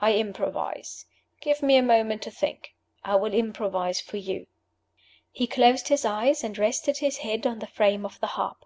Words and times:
I 0.00 0.12
improvise. 0.14 1.06
Give 1.40 1.60
me 1.60 1.76
a 1.76 1.82
moment 1.82 2.22
to 2.22 2.30
think. 2.30 2.76
I 3.04 3.16
will 3.16 3.34
improvise 3.34 4.00
for 4.00 4.16
You." 4.16 4.46
He 5.32 5.48
closed 5.48 5.88
his 5.88 6.04
eyes 6.04 6.44
and 6.44 6.56
rested 6.56 6.98
his 6.98 7.16
head 7.16 7.48
on 7.48 7.58
the 7.58 7.66
frame 7.66 8.04
of 8.06 8.20
the 8.20 8.28
harp. 8.28 8.58